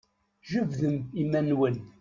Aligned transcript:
Jebdem 0.49 0.95
iman-nwen! 1.21 1.75